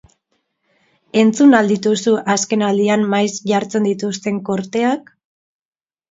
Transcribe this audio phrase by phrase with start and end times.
[1.23, 5.13] Entzun al dituzu azken aldian maiz jartzen dituzten korteak?